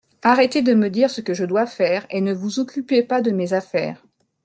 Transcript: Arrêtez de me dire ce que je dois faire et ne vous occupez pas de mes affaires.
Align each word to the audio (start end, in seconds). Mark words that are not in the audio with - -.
Arrêtez 0.23 0.63
de 0.63 0.73
me 0.73 0.89
dire 0.89 1.11
ce 1.11 1.21
que 1.21 1.35
je 1.35 1.45
dois 1.45 1.67
faire 1.67 2.07
et 2.09 2.21
ne 2.21 2.33
vous 2.33 2.57
occupez 2.57 3.03
pas 3.03 3.21
de 3.21 3.29
mes 3.29 3.53
affaires. 3.53 4.01